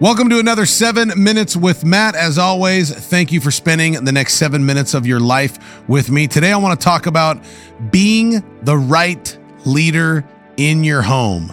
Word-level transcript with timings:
Welcome 0.00 0.28
to 0.28 0.38
another 0.38 0.64
seven 0.64 1.10
minutes 1.16 1.56
with 1.56 1.84
Matt. 1.84 2.14
As 2.14 2.38
always, 2.38 2.88
thank 2.94 3.32
you 3.32 3.40
for 3.40 3.50
spending 3.50 4.04
the 4.04 4.12
next 4.12 4.34
seven 4.34 4.64
minutes 4.64 4.94
of 4.94 5.08
your 5.08 5.18
life 5.18 5.58
with 5.88 6.08
me. 6.08 6.28
Today, 6.28 6.52
I 6.52 6.56
want 6.56 6.78
to 6.78 6.84
talk 6.84 7.06
about 7.06 7.42
being 7.90 8.44
the 8.62 8.76
right 8.78 9.36
leader 9.64 10.24
in 10.56 10.84
your 10.84 11.02
home. 11.02 11.52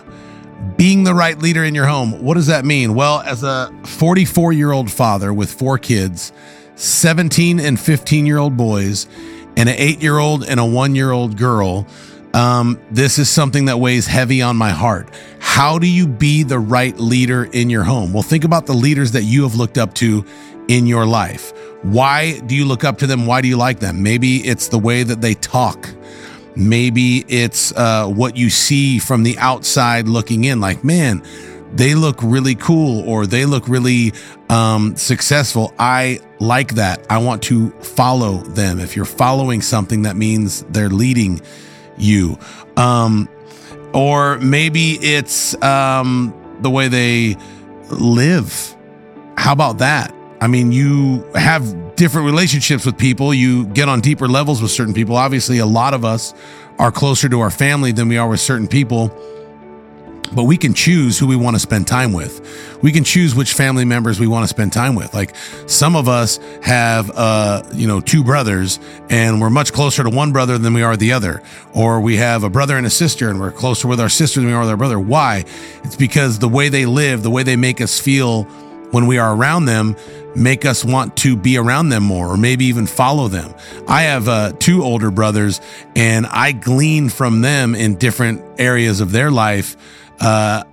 Being 0.78 1.04
the 1.04 1.16
right 1.16 1.36
leader 1.40 1.64
in 1.64 1.74
your 1.74 1.88
home. 1.88 2.24
What 2.24 2.36
does 2.36 2.46
that 2.46 2.66
mean? 2.66 2.94
Well, 2.94 3.22
as 3.22 3.42
a 3.42 3.74
44 3.84 4.54
year 4.54 4.72
old 4.72 4.92
father 4.92 5.34
with 5.34 5.52
four 5.52 5.80
kids, 5.80 6.32
17 6.76 7.60
and 7.60 7.80
15 7.80 8.28
year 8.28 8.38
old 8.38 8.56
boys, 8.56 9.08
and 9.58 9.68
an 9.70 9.76
eight 9.76 10.04
year 10.04 10.20
old 10.20 10.44
and 10.44 10.60
a 10.60 10.66
one 10.66 10.94
year 10.94 11.10
old 11.10 11.36
girl, 11.36 11.88
um, 12.36 12.80
this 12.92 13.18
is 13.18 13.30
something 13.30 13.66
that 13.66 13.78
weighs 13.78 14.06
heavy 14.06 14.42
on 14.42 14.58
my 14.58 14.72
heart. 14.72 15.10
How 15.40 15.80
do 15.80 15.88
you 15.88 16.06
be 16.06 16.44
the 16.44 16.60
right 16.60 16.96
leader 17.00 17.46
in 17.46 17.70
your 17.70 17.84
home? 17.84 18.12
Well, 18.12 18.24
think 18.24 18.44
about 18.44 18.66
the 18.66 18.74
leaders 18.74 19.14
that 19.14 19.24
you 19.24 19.44
have 19.44 19.56
looked 19.56 19.78
up 19.78 19.94
to 19.96 20.26
in 20.68 20.86
your 20.86 21.06
life. 21.06 21.54
Why 21.84 22.40
do 22.42 22.54
you 22.54 22.66
look 22.66 22.84
up 22.84 22.98
to 23.00 23.08
them? 23.08 23.26
Why 23.26 23.40
do 23.40 23.48
you 23.48 23.56
like 23.56 23.80
them? 23.80 24.04
Maybe 24.04 24.38
it's 24.38 24.68
the 24.68 24.78
way 24.78 25.04
that 25.04 25.22
they 25.22 25.36
talk. 25.36 25.90
Maybe 26.58 27.24
it's 27.30 27.72
uh, 27.72 28.08
what 28.08 28.36
you 28.36 28.50
see 28.50 29.00
from 29.00 29.24
the 29.24 29.38
outside 29.38 30.10
looking 30.10 30.44
in, 30.44 30.60
like, 30.60 30.84
man, 30.84 31.24
they 31.74 31.96
look 31.96 32.22
really 32.22 32.56
cool 32.56 33.08
or 33.08 33.26
they 33.26 33.46
look 33.46 33.70
really 33.70 34.14
um, 34.50 34.96
successful. 34.98 35.74
I 35.80 36.20
like 36.40 36.76
that. 36.76 37.06
I 37.10 37.20
want 37.20 37.44
to 37.44 37.70
follow 37.82 38.38
them. 38.38 38.80
If 38.80 38.96
you're 38.96 39.06
following 39.06 39.62
something, 39.62 40.02
that 40.02 40.18
means 40.18 40.64
they're 40.64 40.90
leading 40.90 41.42
you. 41.98 42.38
Um, 42.78 43.30
or 43.94 44.38
maybe 44.40 44.94
it's 44.94 45.62
um, 45.64 46.34
the 46.62 46.70
way 46.70 46.88
they 46.88 47.38
live. 47.90 48.76
How 49.38 49.54
about 49.54 49.80
that? 49.80 50.14
I 50.42 50.48
mean, 50.48 50.72
you 50.72 51.24
have 51.34 51.96
different 51.96 52.26
relationships 52.26 52.86
with 52.86 52.98
people, 52.98 53.34
you 53.34 53.68
get 53.68 53.88
on 53.88 54.02
deeper 54.02 54.28
levels 54.28 54.62
with 54.62 54.72
certain 54.72 54.94
people. 54.94 55.16
Obviously, 55.16 55.60
a 55.60 55.66
lot 55.66 55.94
of 55.94 56.04
us 56.04 56.34
are 56.78 56.92
closer 56.92 57.30
to 57.30 57.40
our 57.40 57.50
family 57.50 57.92
than 57.92 58.10
we 58.10 58.18
are 58.18 58.28
with 58.28 58.42
certain 58.42 58.68
people 58.68 59.08
but 60.34 60.44
we 60.44 60.58
can 60.58 60.74
choose 60.74 61.18
who 61.18 61.28
we 61.28 61.36
want 61.36 61.56
to 61.56 61.60
spend 61.60 61.88
time 61.88 62.14
with. 62.14 62.80
We 62.82 62.92
can 62.92 63.04
choose 63.04 63.36
which 63.36 63.54
family 63.54 63.86
members 63.86 64.20
we 64.20 64.28
want 64.28 64.44
to 64.44 64.48
spend 64.48 64.74
time 64.74 64.96
with. 64.96 65.14
Like 65.14 65.36
some 65.68 65.96
of 65.96 66.08
us 66.08 66.40
have, 66.62 67.12
uh, 67.12 67.64
you 67.74 67.88
know, 67.88 68.02
two 68.02 68.24
brothers 68.24 68.80
and 69.10 69.42
we're 69.42 69.50
much 69.50 69.74
closer 69.74 70.04
to 70.04 70.10
one 70.10 70.32
brother 70.32 70.58
than 70.58 70.74
we 70.74 70.84
are 70.84 70.98
the 70.98 71.14
other. 71.14 71.42
Or 71.74 72.02
we 72.02 72.18
have 72.18 72.44
a 72.44 72.50
brother 72.50 72.78
and 72.78 72.86
a 72.86 72.90
sister 72.90 73.30
and 73.30 73.40
we're 73.40 73.52
closer 73.52 73.88
with 73.88 74.00
our 74.00 74.10
sister 74.10 74.40
than 74.40 74.50
we 74.50 74.54
are 74.54 74.62
with 74.62 74.70
our 74.70 74.78
brother. 74.78 75.00
Why? 75.00 75.46
It's 75.84 75.96
because 75.96 76.40
the 76.40 76.50
way 76.50 76.70
they 76.70 76.86
live, 76.86 77.24
the 77.24 77.32
way 77.32 77.44
they 77.44 77.56
make 77.56 77.82
us 77.82 78.00
feel 78.00 78.44
when 78.92 79.08
we 79.08 79.18
are 79.18 79.36
around 79.36 79.66
them 79.66 79.96
make 80.36 80.66
us 80.66 80.84
want 80.84 81.16
to 81.16 81.36
be 81.36 81.58
around 81.58 81.90
them 81.90 82.04
more 82.04 82.28
or 82.28 82.38
maybe 82.38 82.66
even 82.66 82.86
follow 82.88 83.28
them. 83.28 83.54
I 83.88 84.04
have 84.04 84.28
uh, 84.28 84.52
two 84.60 84.84
older 84.84 85.10
brothers 85.10 85.62
and 85.96 86.26
I 86.26 86.52
glean 86.52 87.10
from 87.10 87.42
them 87.42 87.74
in 87.74 87.96
different 87.96 88.44
areas 88.58 89.00
of 89.00 89.12
their 89.12 89.32
life 89.32 89.78
uh, 90.20 90.64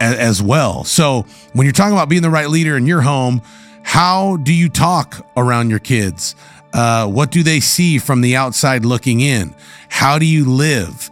as 0.00 0.42
well. 0.42 0.84
So 0.84 1.26
when 1.52 1.64
you're 1.64 1.72
talking 1.72 1.92
about 1.92 2.08
being 2.08 2.22
the 2.22 2.30
right 2.30 2.48
leader 2.48 2.76
in 2.76 2.86
your 2.86 3.02
home, 3.02 3.42
how 3.82 4.36
do 4.38 4.52
you 4.52 4.68
talk 4.68 5.26
around 5.36 5.70
your 5.70 5.78
kids? 5.78 6.34
Uh, 6.72 7.06
what 7.06 7.30
do 7.30 7.42
they 7.42 7.60
see 7.60 7.98
from 7.98 8.20
the 8.20 8.36
outside 8.36 8.84
looking 8.84 9.20
in? 9.20 9.54
How 9.88 10.18
do 10.18 10.26
you 10.26 10.44
live? 10.44 11.10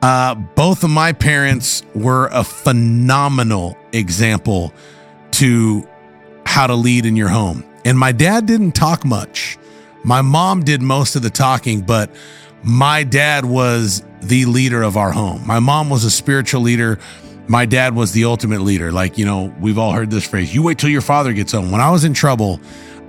Uh, 0.00 0.34
both 0.34 0.82
of 0.82 0.90
my 0.90 1.12
parents 1.12 1.82
were 1.94 2.28
a 2.32 2.42
phenomenal 2.42 3.76
example 3.92 4.72
to 5.32 5.86
how 6.44 6.66
to 6.66 6.74
lead 6.74 7.06
in 7.06 7.14
your 7.14 7.28
home. 7.28 7.64
And 7.84 7.98
my 7.98 8.12
dad 8.12 8.46
didn't 8.46 8.72
talk 8.72 9.04
much. 9.04 9.58
My 10.04 10.22
mom 10.22 10.64
did 10.64 10.82
most 10.82 11.14
of 11.14 11.22
the 11.22 11.30
talking, 11.30 11.82
but 11.82 12.10
my 12.62 13.04
dad 13.04 13.44
was 13.44 14.02
the 14.20 14.46
leader 14.46 14.82
of 14.82 14.96
our 14.96 15.12
home. 15.12 15.46
My 15.46 15.60
mom 15.60 15.90
was 15.90 16.04
a 16.04 16.10
spiritual 16.10 16.62
leader 16.62 16.98
my 17.48 17.66
dad 17.66 17.94
was 17.94 18.12
the 18.12 18.24
ultimate 18.24 18.60
leader. 18.60 18.92
Like, 18.92 19.18
you 19.18 19.24
know, 19.24 19.54
we've 19.60 19.78
all 19.78 19.92
heard 19.92 20.10
this 20.10 20.26
phrase 20.26 20.54
you 20.54 20.62
wait 20.62 20.78
till 20.78 20.90
your 20.90 21.00
father 21.00 21.32
gets 21.32 21.52
home. 21.52 21.70
When 21.70 21.80
I 21.80 21.90
was 21.90 22.04
in 22.04 22.14
trouble, 22.14 22.60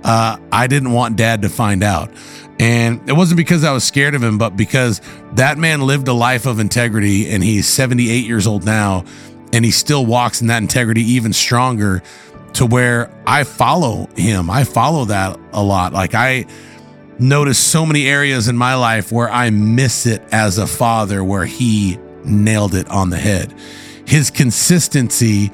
uh, 0.02 0.36
I 0.52 0.66
didn't 0.66 0.92
want 0.92 1.16
dad 1.16 1.42
to 1.42 1.48
find 1.48 1.82
out. 1.82 2.10
And 2.58 3.08
it 3.08 3.14
wasn't 3.14 3.38
because 3.38 3.64
I 3.64 3.72
was 3.72 3.82
scared 3.84 4.14
of 4.14 4.22
him, 4.22 4.38
but 4.38 4.56
because 4.56 5.00
that 5.32 5.58
man 5.58 5.80
lived 5.80 6.06
a 6.06 6.12
life 6.12 6.46
of 6.46 6.60
integrity 6.60 7.30
and 7.30 7.42
he's 7.42 7.66
78 7.66 8.26
years 8.26 8.46
old 8.46 8.64
now 8.64 9.04
and 9.52 9.64
he 9.64 9.70
still 9.70 10.06
walks 10.06 10.40
in 10.40 10.48
that 10.48 10.62
integrity 10.62 11.02
even 11.02 11.32
stronger 11.32 12.02
to 12.54 12.66
where 12.66 13.10
I 13.26 13.42
follow 13.44 14.06
him. 14.14 14.50
I 14.50 14.64
follow 14.64 15.06
that 15.06 15.38
a 15.52 15.62
lot. 15.62 15.92
Like 15.92 16.14
I 16.14 16.46
notice 17.18 17.58
so 17.58 17.84
many 17.84 18.06
areas 18.06 18.46
in 18.46 18.56
my 18.56 18.74
life 18.74 19.10
where 19.10 19.28
I 19.28 19.50
miss 19.50 20.06
it 20.06 20.22
as 20.30 20.58
a 20.58 20.66
father 20.66 21.24
where 21.24 21.44
he 21.44 21.98
nailed 22.24 22.74
it 22.74 22.88
on 22.88 23.10
the 23.10 23.18
head 23.18 23.52
his 24.06 24.30
consistency 24.30 25.50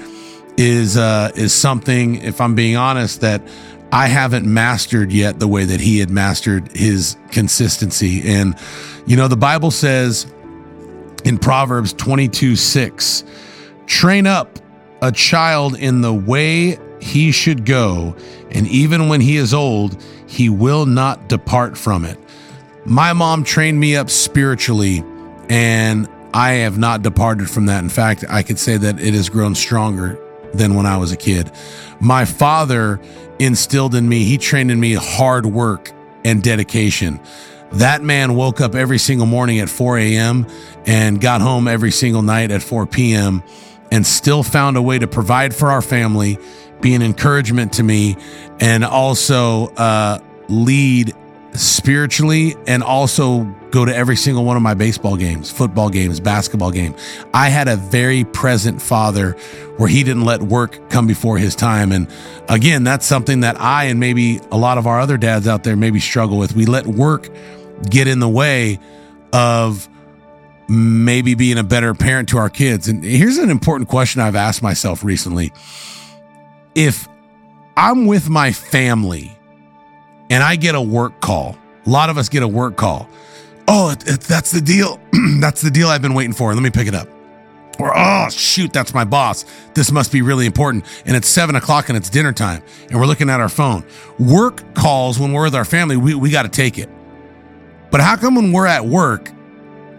is 0.57 0.97
uh, 0.97 1.31
is 1.35 1.55
something, 1.55 2.17
if 2.17 2.41
I'm 2.41 2.55
being 2.55 2.77
honest, 2.77 3.21
that 3.23 3.43
I 3.93 4.07
haven't 4.07 4.47
mastered 4.47 5.13
yet 5.13 5.41
the 5.41 5.49
way 5.49 5.65
that 5.65 5.81
he 5.81 5.99
had 5.99 6.11
mastered 6.11 6.71
his 6.77 7.17
consistency. 7.31 8.23
And 8.29 8.55
you 9.07 9.17
know, 9.17 9.29
the 9.29 9.37
Bible 9.37 9.71
says 9.71 10.33
in 11.25 11.39
Proverbs 11.39 11.93
22 11.95 12.57
6, 12.57 13.25
train 13.87 14.27
up 14.27 14.59
a 15.03 15.11
child 15.11 15.77
in 15.77 16.03
the 16.03 16.15
way 16.15 16.79
he 17.01 17.33
should 17.33 17.65
go, 17.65 18.15
and 18.51 18.67
even 18.69 19.09
when 19.09 19.21
he 19.21 19.37
is 19.37 19.55
old, 19.55 20.03
he 20.27 20.49
will 20.49 20.87
not 20.87 21.29
depart 21.29 21.77
from 21.77 22.05
it. 22.05 22.19
My 22.85 23.13
mom 23.13 23.45
trained 23.45 23.81
me 23.81 23.97
up 23.97 24.11
spiritually, 24.11 25.03
and 25.49 26.09
I 26.33 26.53
have 26.53 26.79
not 26.79 27.03
departed 27.03 27.51
from 27.51 27.67
that. 27.67 27.83
In 27.83 27.89
fact, 27.89 28.25
I 28.29 28.43
could 28.43 28.59
say 28.59 28.77
that 28.77 29.01
it 29.01 29.15
has 29.15 29.29
grown 29.29 29.55
stronger 29.55 30.19
than 30.55 30.75
when 30.75 30.87
I 30.87 30.97
was 30.97 31.13
a 31.13 31.17
kid. 31.17 31.51
My 32.01 32.25
father 32.25 33.01
instilled 33.39 33.95
in 33.95 34.09
me, 34.09 34.25
he 34.25 34.39
trained 34.39 34.71
in 34.71 34.79
me 34.79 34.95
hard 34.95 35.47
work 35.47 35.93
and 36.25 36.43
dedication. 36.43 37.21
That 37.73 38.03
man 38.03 38.35
woke 38.35 38.61
up 38.61 38.75
every 38.75 38.99
single 38.99 39.27
morning 39.27 39.61
at 39.61 39.69
4 39.69 39.99
a.m. 39.99 40.47
and 40.87 41.21
got 41.21 41.41
home 41.41 41.69
every 41.69 41.93
single 41.93 42.23
night 42.23 42.51
at 42.51 42.63
4 42.63 42.87
p.m. 42.87 43.43
and 43.93 44.07
still 44.07 44.43
found 44.43 44.77
a 44.77 44.83
way 44.83 44.99
to 44.99 45.07
provide 45.07 45.55
for 45.55 45.71
our 45.71 45.83
family, 45.83 46.39
be 46.81 46.95
an 46.95 47.03
encouragement 47.03 47.75
to 47.75 47.83
me, 47.83 48.17
and 48.59 48.85
also 48.85 49.69
uh, 49.77 50.19
lead 50.49 51.15
spiritually 51.55 52.55
and 52.67 52.83
also 52.83 53.45
go 53.71 53.85
to 53.85 53.95
every 53.95 54.17
single 54.17 54.45
one 54.45 54.57
of 54.57 54.63
my 54.63 54.75
baseball 54.75 55.17
games, 55.17 55.51
football 55.51 55.91
games, 55.91 56.21
basketball 56.21 56.71
game. 56.71 56.95
I 57.35 57.49
had 57.49 57.69
a 57.69 57.77
very 57.77 58.25
present 58.25 58.81
father 58.81 59.33
where 59.77 59.89
he 59.89 60.03
didn't 60.03 60.25
let 60.25 60.43
work 60.43 60.91
come 60.91 61.07
before 61.07 61.39
his 61.39 61.55
time. 61.55 61.93
And 61.93 62.09
again, 62.49 62.85
that's 62.85 63.07
something 63.07 63.41
that 63.41 63.61
I 63.61 63.85
and 63.85 64.01
maybe 64.01 64.41
a 64.51 64.57
lot 64.57 64.79
of 64.79 64.87
our 64.87 65.01
other 65.01 65.17
dads 65.17 65.47
out 65.47 65.65
there 65.65 65.77
maybe 65.77 66.01
struggle 66.01 66.39
with. 66.39 66.55
We 66.55 66.67
let 66.67 66.87
work 66.87 67.29
get 67.89 68.07
in 68.09 68.19
the 68.19 68.29
way 68.29 68.79
of 69.33 69.89
maybe 70.69 71.35
being 71.35 71.59
a 71.59 71.65
better 71.65 71.95
parent 71.95 72.29
to 72.31 72.39
our 72.39 72.51
kids. 72.51 72.89
And 72.89 73.03
here's 73.05 73.39
an 73.39 73.51
important 73.51 73.89
question 73.89 74.21
I've 74.21 74.37
asked 74.37 74.63
myself 74.63 75.03
recently. 75.03 75.53
If 76.75 77.09
I'm 77.77 78.07
with 78.07 78.29
my 78.29 78.53
family, 78.53 79.37
and 80.31 80.43
I 80.43 80.57
get 80.57 80.75
a 80.75 80.81
work 80.81 81.21
call. 81.21 81.59
A 81.85 81.91
lot 81.91 82.09
of 82.09 82.17
us 82.17 82.29
get 82.29 82.43
a 82.43 82.49
work 82.49 82.77
call. 82.77 83.09
Oh, 83.69 83.91
it, 83.91 84.09
it, 84.09 84.21
that's 84.21 84.51
the 84.51 84.61
deal. 84.61 85.01
that's 85.41 85.61
the 85.61 85.71
deal 85.71 85.89
I've 85.89 86.03
been 86.03 86.15
waiting 86.15 86.33
for. 86.33 86.55
Let 86.55 86.63
me 86.63 86.71
pick 86.71 86.89
it 86.89 86.95
up. 86.95 87.09
Or, 87.79 87.93
oh, 87.97 88.29
shoot, 88.29 88.73
that's 88.73 88.93
my 88.93 89.05
boss. 89.05 89.45
This 89.75 89.91
must 89.91 90.13
be 90.13 90.23
really 90.23 90.45
important. 90.45 90.85
And 91.07 91.17
it's 91.17 91.29
seven 91.29 91.57
o'clock 91.57 91.89
and 91.89 91.97
it's 91.97 92.11
dinner 92.11 92.33
time 92.33 92.63
and 92.89 92.99
we're 92.99 93.07
looking 93.07 93.31
at 93.31 93.41
our 93.41 93.49
phone. 93.49 93.85
Work 94.19 94.75
calls 94.75 95.19
when 95.19 95.33
we're 95.33 95.45
with 95.45 95.55
our 95.55 95.65
family, 95.65 95.97
we, 95.97 96.15
we 96.15 96.31
got 96.31 96.43
to 96.43 96.49
take 96.49 96.79
it. 96.79 96.89
But 97.91 98.01
how 98.01 98.17
come 98.17 98.35
when 98.35 98.53
we're 98.53 98.67
at 98.67 98.85
work, 98.85 99.31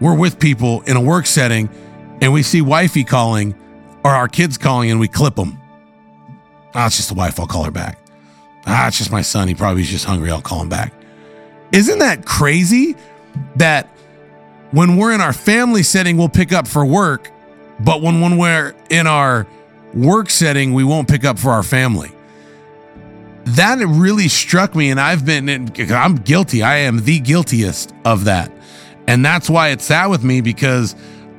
we're 0.00 0.16
with 0.16 0.38
people 0.38 0.82
in 0.82 0.96
a 0.96 1.00
work 1.00 1.26
setting 1.26 1.68
and 2.20 2.32
we 2.32 2.42
see 2.42 2.62
wifey 2.62 3.04
calling 3.04 3.54
or 4.04 4.10
our 4.10 4.28
kids 4.28 4.58
calling 4.58 4.90
and 4.90 5.00
we 5.00 5.08
clip 5.08 5.34
them? 5.34 5.58
Ah, 6.74 6.84
oh, 6.84 6.86
it's 6.86 6.96
just 6.96 7.08
the 7.08 7.14
wife. 7.14 7.38
I'll 7.38 7.46
call 7.46 7.64
her 7.64 7.70
back. 7.70 8.01
Ah, 8.66 8.88
it's 8.88 8.98
just 8.98 9.10
my 9.10 9.22
son. 9.22 9.48
He 9.48 9.54
probably 9.54 9.82
is 9.82 9.88
just 9.88 10.04
hungry. 10.04 10.30
I'll 10.30 10.40
call 10.40 10.62
him 10.62 10.68
back. 10.68 10.92
Isn't 11.72 11.98
that 12.00 12.26
crazy 12.26 12.96
that 13.56 13.88
when 14.70 14.96
we're 14.96 15.12
in 15.12 15.20
our 15.20 15.32
family 15.32 15.82
setting, 15.82 16.16
we'll 16.16 16.28
pick 16.28 16.52
up 16.52 16.66
for 16.66 16.84
work, 16.84 17.30
but 17.80 18.02
when, 18.02 18.20
when 18.20 18.36
we're 18.38 18.74
in 18.90 19.06
our 19.06 19.46
work 19.94 20.30
setting, 20.30 20.74
we 20.74 20.84
won't 20.84 21.08
pick 21.08 21.24
up 21.24 21.38
for 21.38 21.50
our 21.50 21.62
family? 21.62 22.12
That 23.44 23.78
really 23.78 24.28
struck 24.28 24.74
me, 24.74 24.90
and 24.90 25.00
I've 25.00 25.26
been, 25.26 25.48
I'm 25.90 26.16
guilty. 26.16 26.62
I 26.62 26.76
am 26.78 27.04
the 27.04 27.18
guiltiest 27.18 27.92
of 28.04 28.24
that. 28.24 28.52
And 29.06 29.24
that's 29.24 29.50
why 29.50 29.70
it's 29.70 29.84
sad 29.84 30.06
with 30.06 30.22
me 30.22 30.40
because 30.40 30.94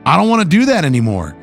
I 0.05 0.17
don't 0.17 0.29
want 0.29 0.41
to 0.41 0.47
do 0.47 0.65
that 0.65 0.83
anymore. 0.83 1.35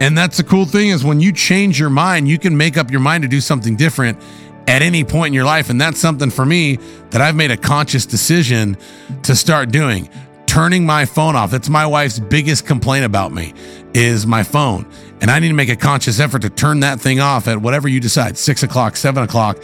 And 0.00 0.16
that's 0.16 0.36
the 0.36 0.44
cool 0.44 0.66
thing 0.66 0.90
is 0.90 1.02
when 1.02 1.20
you 1.20 1.32
change 1.32 1.80
your 1.80 1.88
mind, 1.88 2.28
you 2.28 2.38
can 2.38 2.56
make 2.56 2.76
up 2.76 2.90
your 2.90 3.00
mind 3.00 3.22
to 3.22 3.28
do 3.28 3.40
something 3.40 3.76
different 3.76 4.18
at 4.66 4.82
any 4.82 5.04
point 5.04 5.28
in 5.28 5.32
your 5.34 5.44
life. 5.44 5.70
And 5.70 5.80
that's 5.80 5.98
something 5.98 6.30
for 6.30 6.44
me 6.44 6.76
that 7.10 7.20
I've 7.20 7.36
made 7.36 7.50
a 7.50 7.56
conscious 7.56 8.06
decision 8.06 8.76
to 9.22 9.36
start 9.36 9.70
doing. 9.70 10.08
Turning 10.46 10.86
my 10.86 11.04
phone 11.04 11.36
off. 11.36 11.50
That's 11.50 11.68
my 11.68 11.86
wife's 11.86 12.18
biggest 12.18 12.66
complaint 12.66 13.04
about 13.04 13.32
me 13.32 13.52
is 13.94 14.26
my 14.26 14.42
phone. 14.42 14.86
And 15.20 15.30
I 15.30 15.38
need 15.38 15.48
to 15.48 15.54
make 15.54 15.68
a 15.68 15.76
conscious 15.76 16.20
effort 16.20 16.42
to 16.42 16.50
turn 16.50 16.80
that 16.80 17.00
thing 17.00 17.20
off 17.20 17.48
at 17.48 17.60
whatever 17.60 17.88
you 17.88 18.00
decide, 18.00 18.38
six 18.38 18.62
o'clock, 18.62 18.96
seven 18.96 19.22
o'clock, 19.22 19.62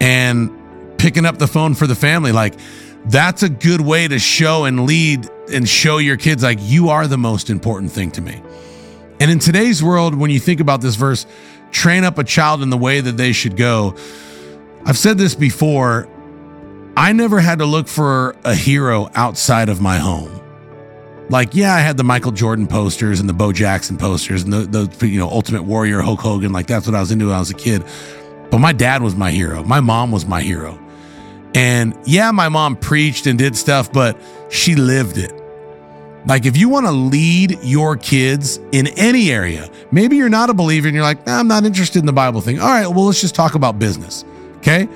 and 0.00 0.50
picking 0.98 1.26
up 1.26 1.38
the 1.38 1.46
phone 1.46 1.74
for 1.74 1.86
the 1.86 1.94
family. 1.94 2.32
Like 2.32 2.54
that's 3.06 3.42
a 3.42 3.48
good 3.48 3.80
way 3.80 4.06
to 4.06 4.18
show 4.18 4.64
and 4.64 4.86
lead 4.86 5.28
and 5.52 5.68
show 5.68 5.98
your 5.98 6.16
kids 6.16 6.42
like 6.42 6.58
you 6.60 6.90
are 6.90 7.06
the 7.06 7.18
most 7.18 7.50
important 7.50 7.90
thing 7.90 8.10
to 8.12 8.20
me. 8.20 8.40
And 9.20 9.30
in 9.30 9.38
today's 9.38 9.82
world, 9.82 10.14
when 10.14 10.30
you 10.30 10.40
think 10.40 10.60
about 10.60 10.80
this 10.80 10.94
verse, 10.94 11.26
train 11.70 12.04
up 12.04 12.18
a 12.18 12.24
child 12.24 12.62
in 12.62 12.70
the 12.70 12.78
way 12.78 13.00
that 13.00 13.16
they 13.16 13.32
should 13.32 13.56
go. 13.56 13.96
I've 14.84 14.98
said 14.98 15.18
this 15.18 15.34
before. 15.34 16.08
I 16.96 17.12
never 17.12 17.40
had 17.40 17.60
to 17.60 17.66
look 17.66 17.88
for 17.88 18.36
a 18.44 18.54
hero 18.54 19.08
outside 19.14 19.68
of 19.68 19.80
my 19.80 19.98
home. 19.98 20.40
Like, 21.30 21.54
yeah, 21.54 21.74
I 21.74 21.80
had 21.80 21.96
the 21.96 22.04
Michael 22.04 22.32
Jordan 22.32 22.66
posters 22.66 23.20
and 23.20 23.28
the 23.28 23.32
Bo 23.32 23.52
Jackson 23.52 23.96
posters 23.96 24.42
and 24.42 24.52
the, 24.52 24.86
the 24.86 25.08
you 25.08 25.18
know 25.18 25.28
Ultimate 25.28 25.62
Warrior 25.62 26.02
Hulk 26.02 26.20
Hogan. 26.20 26.52
Like 26.52 26.66
that's 26.66 26.86
what 26.86 26.94
I 26.94 27.00
was 27.00 27.10
into 27.10 27.26
when 27.26 27.34
I 27.34 27.38
was 27.38 27.50
a 27.50 27.54
kid. 27.54 27.84
But 28.50 28.58
my 28.58 28.72
dad 28.72 29.02
was 29.02 29.16
my 29.16 29.30
hero. 29.30 29.62
My 29.62 29.80
mom 29.80 30.12
was 30.12 30.26
my 30.26 30.42
hero. 30.42 30.78
And 31.54 31.96
yeah, 32.04 32.30
my 32.32 32.48
mom 32.48 32.76
preached 32.76 33.26
and 33.26 33.38
did 33.38 33.56
stuff, 33.56 33.92
but 33.92 34.20
she 34.50 34.74
lived 34.74 35.16
it. 35.16 35.32
Like, 36.26 36.46
if 36.46 36.56
you 36.56 36.68
want 36.68 36.86
to 36.86 36.92
lead 36.92 37.58
your 37.62 37.96
kids 37.96 38.58
in 38.70 38.86
any 38.88 39.30
area, 39.30 39.68
maybe 39.90 40.16
you're 40.16 40.28
not 40.28 40.50
a 40.50 40.54
believer 40.54 40.86
and 40.86 40.94
you're 40.94 41.02
like, 41.02 41.26
nah, 41.26 41.40
I'm 41.40 41.48
not 41.48 41.64
interested 41.64 41.98
in 41.98 42.06
the 42.06 42.12
Bible 42.12 42.40
thing. 42.40 42.60
All 42.60 42.68
right, 42.68 42.86
well, 42.86 43.06
let's 43.06 43.20
just 43.20 43.34
talk 43.34 43.54
about 43.54 43.78
business. 43.78 44.24
Okay. 44.62 44.88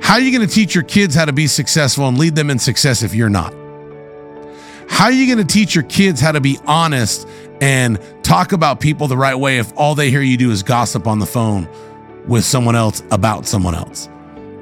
How 0.00 0.14
are 0.14 0.20
you 0.20 0.36
going 0.36 0.46
to 0.46 0.52
teach 0.52 0.74
your 0.74 0.84
kids 0.84 1.14
how 1.14 1.26
to 1.26 1.32
be 1.32 1.46
successful 1.46 2.08
and 2.08 2.16
lead 2.16 2.34
them 2.34 2.48
in 2.48 2.58
success 2.58 3.02
if 3.02 3.14
you're 3.14 3.28
not? 3.28 3.54
How 4.88 5.04
are 5.04 5.12
you 5.12 5.26
going 5.32 5.46
to 5.46 5.52
teach 5.52 5.74
your 5.74 5.84
kids 5.84 6.22
how 6.22 6.32
to 6.32 6.40
be 6.40 6.58
honest 6.66 7.28
and 7.60 8.00
talk 8.22 8.52
about 8.52 8.80
people 8.80 9.08
the 9.08 9.16
right 9.16 9.34
way 9.34 9.58
if 9.58 9.72
all 9.76 9.94
they 9.94 10.10
hear 10.10 10.22
you 10.22 10.38
do 10.38 10.50
is 10.50 10.62
gossip 10.62 11.06
on 11.06 11.18
the 11.18 11.26
phone 11.26 11.68
with 12.26 12.44
someone 12.44 12.74
else 12.74 13.02
about 13.10 13.46
someone 13.46 13.74
else? 13.74 14.08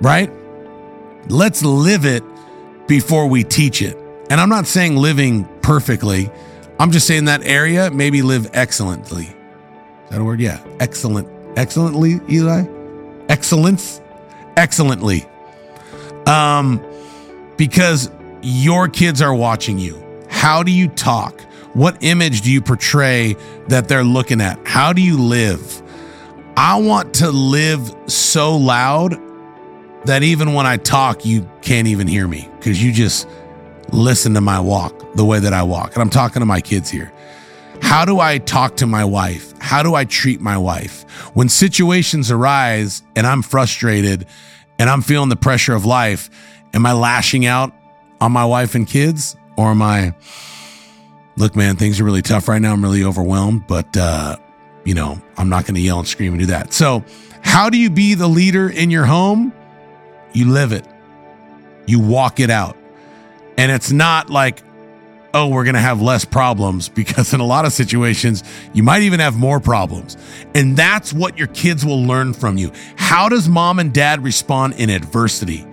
Right? 0.01 0.31
Let's 1.29 1.63
live 1.63 2.05
it 2.05 2.25
before 2.89 3.29
we 3.29 3.45
teach 3.45 3.81
it. 3.81 3.97
And 4.29 4.41
I'm 4.41 4.49
not 4.49 4.67
saying 4.67 4.97
living 4.97 5.45
perfectly. 5.63 6.31
I'm 6.81 6.91
just 6.91 7.07
saying 7.07 7.27
that 7.27 7.45
area, 7.45 7.93
maybe 7.93 8.23
live 8.23 8.51
excellently. 8.55 9.27
Is 9.27 10.11
that 10.11 10.21
a 10.21 10.25
word? 10.25 10.41
Yeah. 10.41 10.61
Excellent. 10.81 11.29
Excellently, 11.57 12.21
Eli? 12.29 12.80
Excellence? 13.31 14.01
Excellently. 14.57 15.25
Um, 16.27 16.85
because 17.57 18.11
your 18.43 18.89
kids 18.89 19.23
are 19.23 19.35
watching 19.35 19.79
you. 19.79 20.05
How 20.29 20.63
do 20.63 20.73
you 20.73 20.89
talk? 20.89 21.41
What 21.73 21.99
image 22.01 22.41
do 22.41 22.51
you 22.51 22.61
portray 22.61 23.37
that 23.69 23.89
they're 23.89 24.05
looking 24.05 24.41
at? 24.41 24.59
How 24.67 24.93
do 24.93 25.01
you 25.01 25.17
live? 25.17 25.81
I 26.57 26.81
want 26.81 27.15
to 27.15 27.31
live 27.31 27.95
so 28.07 28.57
loud 28.57 29.17
that 30.07 30.25
even 30.25 30.53
when 30.53 30.67
I 30.67 30.77
talk, 30.77 31.25
you 31.25 31.49
can't 31.63 31.87
even 31.87 32.09
hear 32.09 32.27
me 32.27 32.49
because 32.59 32.83
you 32.83 32.93
just 32.93 33.29
listen 33.93 34.35
to 34.35 34.41
my 34.41 34.59
walk 34.59 35.15
the 35.15 35.25
way 35.25 35.39
that 35.39 35.53
I 35.53 35.63
walk. 35.63 35.95
And 35.95 36.03
I'm 36.03 36.11
talking 36.11 36.41
to 36.41 36.47
my 36.47 36.61
kids 36.61 36.91
here. 36.91 37.13
How 37.91 38.05
do 38.05 38.21
I 38.21 38.39
talk 38.39 38.77
to 38.77 38.87
my 38.87 39.05
wife? 39.05 39.53
How 39.59 39.83
do 39.83 39.97
I 39.97 40.05
treat 40.05 40.41
my 40.41 40.57
wife? 40.57 41.03
When 41.35 41.49
situations 41.49 42.31
arise 42.31 43.03
and 43.17 43.27
I'm 43.27 43.43
frustrated 43.43 44.27
and 44.79 44.89
I'm 44.89 45.03
feeling 45.03 45.29
the 45.29 45.35
pressure 45.35 45.75
of 45.75 45.85
life, 45.85 46.31
am 46.73 46.87
I 46.87 46.93
lashing 46.93 47.47
out 47.47 47.75
on 48.21 48.31
my 48.31 48.45
wife 48.45 48.77
and 48.77 48.87
kids? 48.87 49.35
Or 49.57 49.73
am 49.73 49.83
I, 49.83 50.15
look, 51.37 51.57
man, 51.57 51.75
things 51.75 52.01
are 52.01 52.05
really 52.05 52.23
tough 52.23 52.47
right 52.47 52.63
now. 52.63 52.73
I'm 52.75 52.81
really 52.81 53.03
overwhelmed, 53.03 53.67
but, 53.67 53.97
uh, 53.97 54.37
you 54.85 54.95
know, 54.95 55.21
I'm 55.37 55.49
not 55.49 55.65
going 55.65 55.75
to 55.75 55.81
yell 55.81 55.99
and 55.99 56.07
scream 56.07 56.35
and 56.35 56.39
do 56.39 56.47
that. 56.47 56.73
So, 56.73 57.05
how 57.43 57.71
do 57.71 57.77
you 57.77 57.91
be 57.91 58.15
the 58.15 58.29
leader 58.29 58.71
in 58.71 58.93
your 58.93 59.05
home? 59.05 59.53
You 60.33 60.53
live 60.53 60.71
it, 60.71 60.87
you 61.87 61.99
walk 61.99 62.39
it 62.39 62.51
out. 62.51 62.77
And 63.59 63.73
it's 63.73 63.91
not 63.91 64.31
like, 64.31 64.63
oh, 65.33 65.49
we're 65.49 65.65
going 65.65 65.75
to 65.75 65.81
have 65.81 66.01
less 66.01 66.25
problems 66.25 66.89
because 66.89 67.33
in 67.33 67.41
a 67.41 67.47
lot 67.47 67.65
of 67.65 67.73
situations, 67.73 68.43
you 68.73 68.83
might 68.83 69.03
even 69.03 69.21
have 69.21 69.37
more 69.37 69.61
problems. 69.61 70.17
And 70.55 70.77
that's 70.77 71.13
what 71.13 71.39
your 71.39 71.49
kids 71.49 71.85
will 71.85 72.03
learn 72.03 72.33
from 72.33 72.57
you. 72.57 72.73
How 72.97 73.29
does 73.29 73.49
mom 73.49 73.79
and 73.79 73.93
dad 73.93 74.23
respond 74.25 74.75
in 74.75 74.91
adversity? 74.91 75.67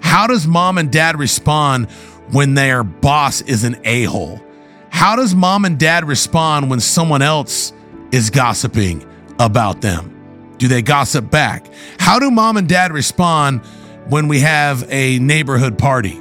How 0.00 0.26
does 0.26 0.46
mom 0.46 0.78
and 0.78 0.90
dad 0.90 1.18
respond 1.18 1.90
when 2.30 2.54
their 2.54 2.82
boss 2.82 3.40
is 3.42 3.64
an 3.64 3.76
a 3.84 4.04
hole? 4.04 4.40
How 4.90 5.16
does 5.16 5.34
mom 5.34 5.64
and 5.64 5.78
dad 5.78 6.04
respond 6.04 6.68
when 6.68 6.80
someone 6.80 7.22
else 7.22 7.72
is 8.12 8.30
gossiping 8.30 9.06
about 9.38 9.80
them? 9.80 10.54
Do 10.58 10.68
they 10.68 10.82
gossip 10.82 11.30
back? 11.30 11.64
How 11.98 12.18
do 12.18 12.30
mom 12.30 12.56
and 12.56 12.68
dad 12.68 12.92
respond 12.92 13.62
when 14.08 14.28
we 14.28 14.40
have 14.40 14.84
a 14.90 15.18
neighborhood 15.18 15.78
party? 15.78 16.20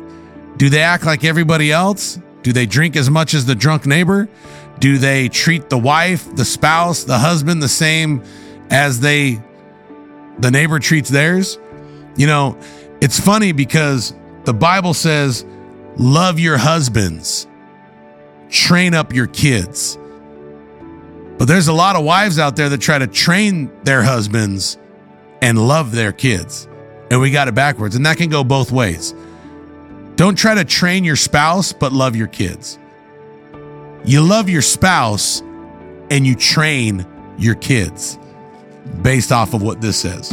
Do 0.57 0.69
they 0.69 0.81
act 0.81 1.05
like 1.05 1.23
everybody 1.23 1.71
else? 1.71 2.19
Do 2.41 2.53
they 2.53 2.65
drink 2.65 2.95
as 2.95 3.09
much 3.09 3.33
as 3.33 3.45
the 3.45 3.55
drunk 3.55 3.85
neighbor? 3.85 4.29
Do 4.79 4.97
they 4.97 5.27
treat 5.29 5.69
the 5.69 5.77
wife, 5.77 6.35
the 6.35 6.45
spouse, 6.45 7.03
the 7.03 7.17
husband 7.17 7.61
the 7.61 7.69
same 7.69 8.23
as 8.69 9.01
they 9.01 9.41
the 10.39 10.51
neighbor 10.51 10.79
treats 10.79 11.09
theirs? 11.09 11.59
You 12.15 12.27
know, 12.27 12.57
it's 13.01 13.19
funny 13.19 13.51
because 13.51 14.13
the 14.45 14.53
Bible 14.53 14.93
says, 14.93 15.45
"Love 15.97 16.39
your 16.39 16.57
husbands. 16.57 17.45
Train 18.49 18.93
up 18.93 19.13
your 19.13 19.27
kids." 19.27 19.97
But 21.37 21.47
there's 21.47 21.67
a 21.67 21.73
lot 21.73 21.95
of 21.95 22.03
wives 22.03 22.37
out 22.39 22.55
there 22.55 22.69
that 22.69 22.81
try 22.81 22.97
to 22.97 23.07
train 23.07 23.71
their 23.83 24.03
husbands 24.03 24.77
and 25.41 25.57
love 25.67 25.91
their 25.93 26.11
kids. 26.11 26.67
And 27.09 27.21
we 27.21 27.31
got 27.31 27.47
it 27.47 27.55
backwards. 27.55 27.95
And 27.95 28.05
that 28.05 28.17
can 28.17 28.29
go 28.29 28.43
both 28.43 28.71
ways. 28.71 29.13
Don't 30.19 30.37
try 30.37 30.53
to 30.53 30.65
train 30.65 31.05
your 31.05 31.15
spouse, 31.15 31.71
but 31.71 31.93
love 31.93 32.13
your 32.13 32.27
kids. 32.27 32.77
You 34.03 34.21
love 34.21 34.49
your 34.49 34.61
spouse 34.61 35.39
and 36.11 36.27
you 36.27 36.35
train 36.35 37.07
your 37.37 37.55
kids 37.55 38.19
based 39.01 39.31
off 39.31 39.53
of 39.53 39.61
what 39.61 39.79
this 39.79 39.95
says. 39.95 40.29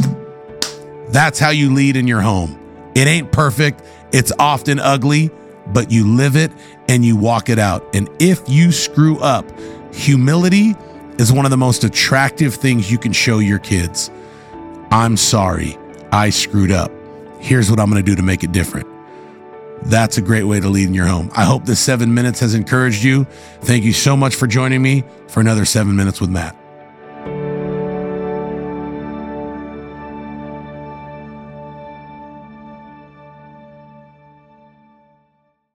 That's 1.07 1.39
how 1.39 1.51
you 1.51 1.73
lead 1.73 1.95
in 1.95 2.05
your 2.05 2.19
home. 2.19 2.59
It 2.95 3.07
ain't 3.07 3.31
perfect, 3.31 3.81
it's 4.11 4.33
often 4.37 4.81
ugly, 4.81 5.31
but 5.67 5.89
you 5.89 6.05
live 6.17 6.35
it 6.35 6.51
and 6.89 7.05
you 7.05 7.15
walk 7.15 7.47
it 7.47 7.57
out. 7.57 7.95
And 7.95 8.09
if 8.19 8.41
you 8.49 8.73
screw 8.73 9.19
up, 9.19 9.45
humility 9.93 10.75
is 11.17 11.31
one 11.31 11.45
of 11.45 11.51
the 11.51 11.55
most 11.55 11.85
attractive 11.85 12.55
things 12.55 12.91
you 12.91 12.97
can 12.97 13.13
show 13.13 13.39
your 13.39 13.59
kids. 13.59 14.11
I'm 14.91 15.15
sorry, 15.15 15.77
I 16.11 16.29
screwed 16.29 16.73
up. 16.73 16.91
Here's 17.39 17.71
what 17.71 17.79
I'm 17.79 17.89
to 17.91 18.01
do 18.01 18.17
to 18.17 18.21
make 18.21 18.43
it 18.43 18.51
different. 18.51 18.96
That's 19.83 20.17
a 20.17 20.21
great 20.21 20.43
way 20.43 20.59
to 20.59 20.67
lead 20.69 20.87
in 20.87 20.93
your 20.93 21.05
home. 21.05 21.31
I 21.35 21.43
hope 21.43 21.65
this 21.65 21.79
seven 21.79 22.13
minutes 22.13 22.39
has 22.41 22.53
encouraged 22.53 23.03
you. 23.03 23.25
Thank 23.61 23.83
you 23.83 23.93
so 23.93 24.17
much 24.17 24.35
for 24.35 24.47
joining 24.47 24.81
me 24.81 25.03
for 25.27 25.39
another 25.39 25.65
seven 25.65 25.95
minutes 25.95 26.19
with 26.19 26.29
Matt. 26.29 26.55